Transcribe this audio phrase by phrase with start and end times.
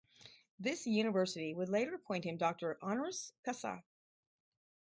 [0.57, 3.83] This university would later appoint him doctor honoris causa.